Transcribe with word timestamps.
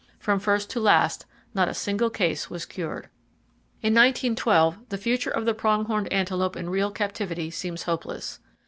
From 0.17 0.39
first 0.39 0.71
to 0.71 0.79
last 0.79 1.27
not 1.53 1.67
a 1.67 1.75
single 1.75 2.09
case 2.09 2.49
was 2.49 2.65
cured. 2.65 3.03
In 3.83 3.93
1912, 3.93 4.89
the 4.89 4.97
future 4.97 5.29
of 5.29 5.45
the 5.45 5.53
prong 5.53 5.85
horned 5.85 6.11
antelope 6.11 6.55
in 6.57 6.71
real 6.71 6.89
captivity 6.89 7.51
seems 7.51 7.83
hopeless. 7.83 8.39